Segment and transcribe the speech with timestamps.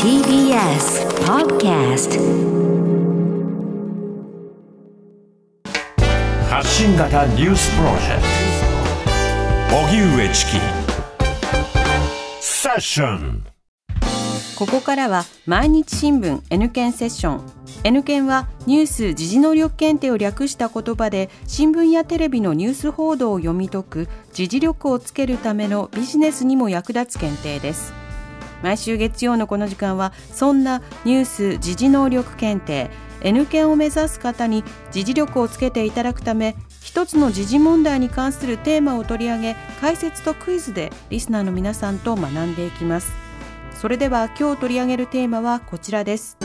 [0.00, 2.10] TBS Podcast
[6.48, 8.22] 発信型ニュースプロジェク
[9.68, 9.76] ト。
[9.76, 10.50] 荻上チキ。
[12.40, 13.44] セッション。
[14.56, 17.62] ここからは毎日新聞 N 検セッション。
[17.82, 27.92] N 検はニュース・時事能力検定を略した言葉で新聞やテレビのニュース報道を読み解く時事力をつけるためのビジネスにも役立つ検定です
[28.62, 43.12] 毎週月曜のこの時間はそんなニュース・時事能力検定 N 検を目指す方に時事力をつけていただくため一つの時事問題に関するテーマを取り上げ解説とクイズでリスナーの皆さんと学んでいきます。
[43.80, 46.36] それでは今日取り上げるテーマはこちらです。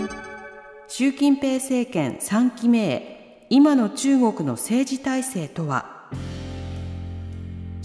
[0.87, 5.96] 習近平政権3期目へ今の中国の政治体制とは？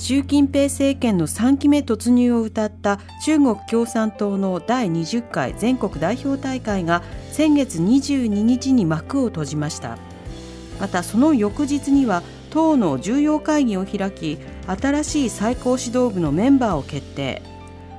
[0.02, 9.98] 習近平政権の3期目突入を謳った中国共産党の第20回全国代表大会が先月22日に幕を閉じました。
[10.80, 17.40] またその翌日には党の重要会議を開き新しい最高指導部のメンバーを決定。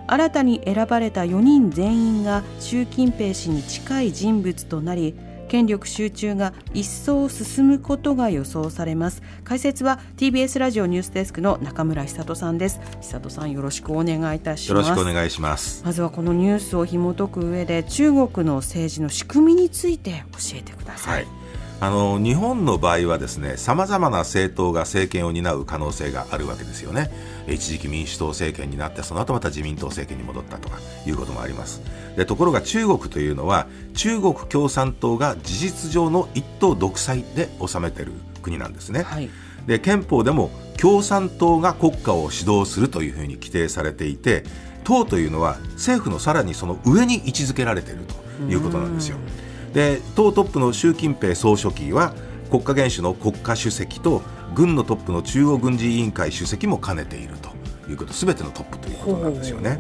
[0.05, 5.15] 新たに選ばれた4人全員が習近平氏に近い人物となり
[5.53, 9.21] 権力集中が一層進むことが予想されます。
[9.43, 12.79] 解説は TBS ラジオニュースデスクの中村久人さんです。
[13.01, 14.87] 久人さんよろしくお願いいたします。
[14.87, 15.83] よろしくお願いします。
[15.85, 21.42] まずはこのニュースを紐解く上で中国の政治の仕組みについて教えてください、はい
[21.79, 27.11] あの日本の場合はですねさまざまな政党が政権を担う可能性があるわけですよね。
[27.47, 31.81] 一時期民主党政権になってその後また自民党政権に戻ったとかいうこともあります。
[32.15, 39.29] でところが中国というのは中国共産党が事実上の一党独裁で治めている国なんですね、はい。
[39.67, 44.43] で憲法でも共産党が国家を指導するというふうに規定されていて
[44.83, 49.17] 党というのは政府のさらにその上に位置づけられているということなんですよ。
[49.73, 52.13] で党トップの習近平総書記は
[52.49, 54.21] 国家元首の国家主席と
[54.53, 57.49] 軍のトップの中央軍事委員会主席も兼ねていると
[57.89, 59.79] いうことすべてのトップということなんですよね。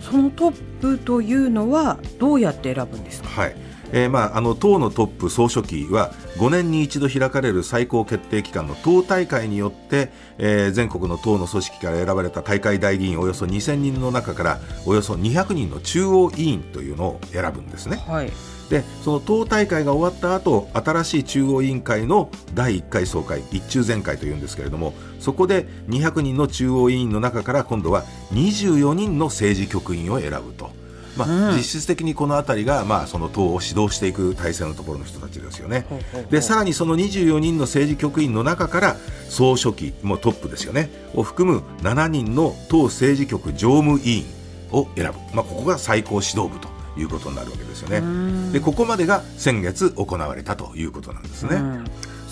[0.00, 3.56] そのトップというのはどうやって選ぶんですか、はい
[3.92, 18.02] えーまあ、あの党のトップ総書記は5年に一度開かれる最高決定機関の党大会によって、えー、全国の党の組織から選ばれた大会代議員およそ2000人の中からおよそ200人の中央委員というのを選ぶんですね。
[18.08, 18.32] はい
[18.72, 30.70] でその党大会が終わった後新しい中央委員会の第1回総会一中全会というんですけれどもそこで200人の中央委員の中から今度は24人の政治局員を選ぶと。
[31.16, 35.86] まあ、うん、実質的にこの辺りが、まあ、その党を指導していく体制のところの人たちですよね。
[36.30, 38.96] でさらにその24人の政治局員の中から
[39.28, 44.24] 総書記もトップですよねを含む7人の党政治局常務委員
[44.70, 46.68] を選ぶ、まあ、ここが最高指導部と
[46.98, 48.52] いうことになるわけですよね。
[48.52, 51.60] でここまでが先月行われたということなんですね。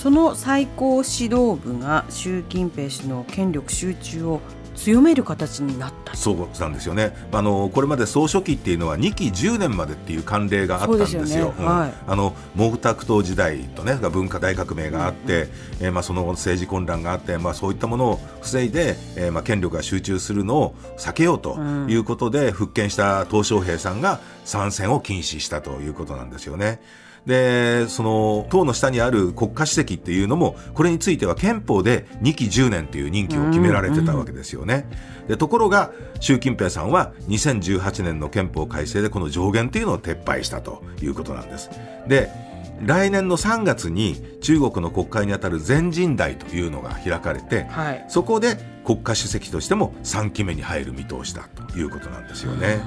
[0.00, 4.40] その最高指導部が習近平氏の権力集中を
[4.74, 6.16] 強める形になった。
[6.16, 7.14] そうなんですよね。
[7.32, 11.52] あのこれまで総書記っていうのは2期10年までっていう慣例があったんですよ、ね。
[11.58, 11.66] うん。
[11.66, 15.48] はい、あの毛沢東時代とね文化大革命があって、うんうん、
[15.82, 26.80] えー、まあ、その後政治混乱があって、まあ、そういったものを防いで、えー、まあ、権力が集中するのを避けようということで、復権した鄧小平さんが参戦を禁止したということなんですよね。
[27.26, 34.86] で、その、党の下にある国家主席っていうのも、これについては憲法で2期10年という任期を決められてたわけですよね。
[35.28, 41.70] でところが、習近平さんは2018年の憲法改正でこの上限というのを撤廃したということなんです。
[42.08, 42.30] で、
[42.84, 52.80] 来年の3月に中国の国会にあたる全人代というのが開かれて、はい、そこで国家主席としても3期目に入る見通しだということなんですよね。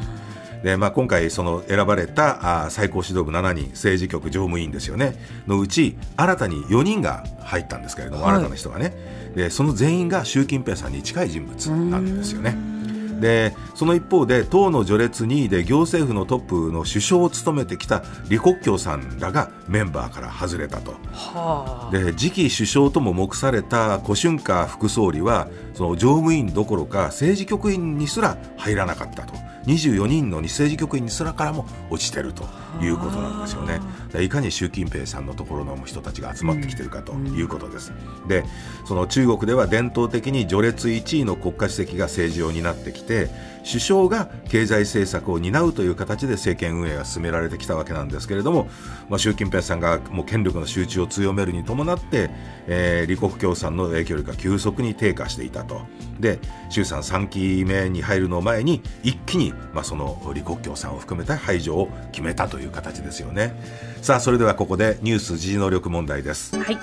[0.64, 5.16] で、まあ、今回その選ばれたあ最高指導部7人政治局常務委員ですよね。
[5.46, 8.94] のうち新たに4人が入ったんですけれども、はい、新たな人がね。
[9.36, 12.74] でその全員が習近平さんに近い人物なんですよね。
[13.20, 29.53] でその一方で党の序列2位で行政府のトップの首相を務めてきた李克強さんらがメンバーから外れたと、はあ、で次期首相とも目された胡春華副総理はその常務委員どころか政治局員にすら入らなかったと。
[29.66, 32.44] 24人の政治局員にすらからも落ちてると
[32.82, 33.80] いうことなんですよね。
[34.22, 37.94] いかに習近平さんのところの人たちが集まってきてるかということです。
[38.28, 38.44] で、
[38.86, 43.30] その中国では伝統的に序列1位の国家主席が政治を担ってきて、
[43.66, 48.68] 首相が経済政策を担うという形で政権運営が進められてきたわけなんですけれども、
[49.10, 52.30] まあ、習近平さんがもう権力の集中を強めるに伴って、
[52.68, 55.82] えー、李克強さんの影響力が急速に低下していたと。
[56.20, 56.40] で、
[56.70, 63.54] 習さん3期目に入るのを前に一気にに、まあ、その李克強さんを含めた排除を決めたという形ですよね。
[64.02, 66.78] さあそれではここでニュース時事能力問題です、はい。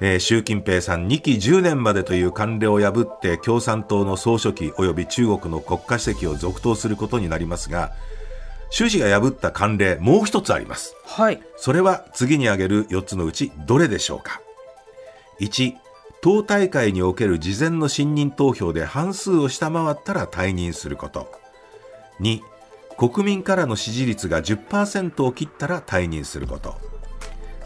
[0.00, 7.92] えー、習近平さん2期10年までという慣例を破って共産党の総書記及び中国の国家主席を続投することになりますが
[8.70, 14.40] 習氏が破った慣例もう一つあります、はい、それは次に挙げる4つのうちどれでしょうか
[15.40, 15.74] ？1
[16.22, 21.30] 党大会における事前の信任投票で半数を下回ったら退任すること
[22.20, 22.40] 2
[22.96, 26.76] 国民からの支持率が10%を切ったら退任すること。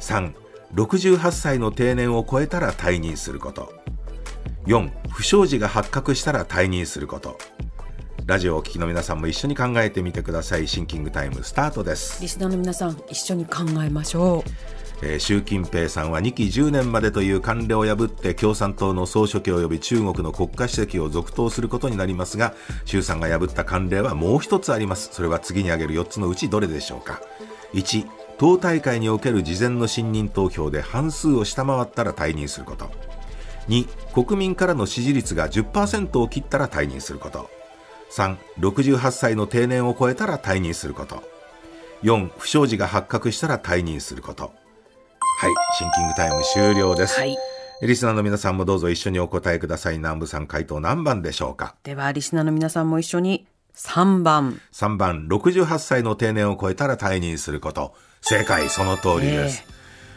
[0.01, 0.33] 3
[0.75, 3.73] 68歳の定年を超えたら退任すること。
[4.67, 7.39] 4不祥事が発覚したら退任すること。
[8.27, 10.67] ラジオをお聞きの皆さんも一緒に考えてみてください。
[10.67, 12.23] シンキングタイムスタートです。
[12.23, 14.51] リスナーの皆さん一緒に考えましょう。
[15.07, 22.55] えー、習近平さんは2期10年までという慣例を破って共産党の総書記及び中国の国家主席を続投することになりますが
[22.87, 25.11] 習さんが破った慣例はもう一つあります。
[25.13, 27.21] それは次に挙げる4つのうちどれでしょうか
[27.75, 28.07] ？1
[28.39, 32.91] 党大会における事前の信任投票で半数を下回ったら退任すること。
[33.69, 33.87] 2
[34.25, 37.51] 国民からの支持率が10%を切ったら退任すること。
[38.11, 41.23] 3 68歳の定年を超えたら退任すること。
[42.03, 44.64] 4不祥事が発覚したら退任すること。
[45.45, 45.55] はい。
[45.77, 47.37] シンキングタイム終了です、はい、
[47.83, 49.99] リスナーの皆さんもどうぞ一緒にお答えください。
[49.99, 51.75] 南部さん回答何番でしょうか？
[51.83, 54.59] ではリスナーの皆さんも一緒に3番。
[54.73, 55.29] 3番。
[55.29, 57.95] 68歳の定年を超えたら退任すること。
[58.23, 58.71] 正解。
[58.71, 59.65] その通りです、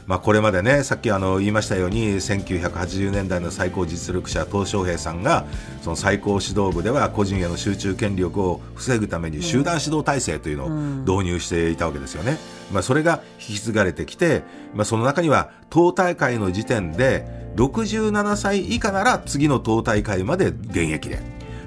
[0.07, 5.45] まあ、これまでねさっきあの言いましたように1980年代の最高実力者鄧小平さんが
[5.81, 12.37] その最高指導部では個人への集中権力を防ぐために集団指導体制というのを導入していたわけですよね。
[12.71, 14.43] まあ、それが引き継がれてきて、
[14.73, 17.25] まあ、その中には党大会の時点で
[17.57, 21.19] 67歳以下なら次の党大会まで現役で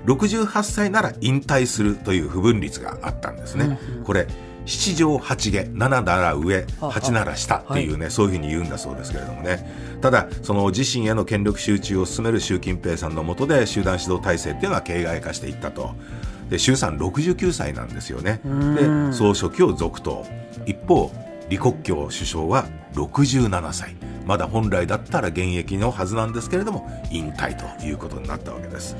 [0.06, 3.78] 68歳なら引退するという不分率があったんですね。
[4.04, 4.26] これ
[4.66, 9.66] 七条八下七なら上八なら下っていうね、はい、そういうふうに言うんだそうですけれどもね。
[10.00, 15.94] ただその自身への権力集中を進める習近平さんの下で集団指導体制っていうのは形骸化していったと。
[16.48, 18.40] で習さん69歳なんですよね。
[18.44, 20.24] で総書記を続投。
[20.66, 21.10] 一方
[21.50, 28.96] 李克強首相は67歳まだ本来だったら現役のはずなんですけれども引退ということになったわけです。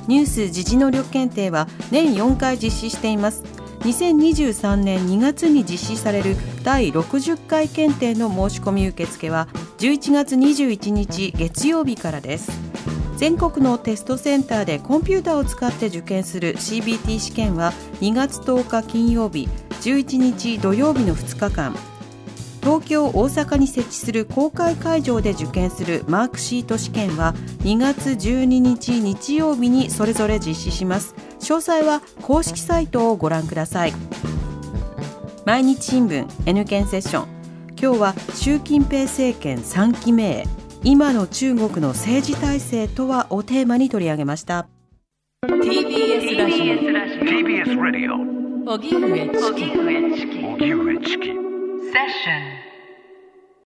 [0.07, 3.43] ニュース時事能力検定は年4回実施しています。
[3.81, 9.49] 2023年2月に実施される第60回検定の申し込み受付は
[9.79, 12.51] 11月21日月曜日からです。
[13.17, 19.49] 全国のテストセンターでコンピューターを使って受験する CBT 試験は2月10日金曜日
[19.83, 21.75] 11日土曜日の2日間。
[22.61, 31.15] 東京、大阪に設置する公開会場で受験するマークシート試験は2月12日日曜日にそれぞれ実施します。
[31.41, 33.93] 詳細は公式サイトをご覧ください。
[35.45, 37.44] 毎日新聞 N 検セッション。
[37.81, 40.45] 今日は習近平政権3期目へ
[40.83, 44.69] 今の中国の政治体制とはをテーマに取り上げました。
[45.47, 46.75] TBS ラジオ。
[47.25, 50.45] TBS ラジオ荻上チキ。
[50.47, 51.27] 荻上チキ。
[51.27, 51.39] セッ
[52.09, 52.64] ション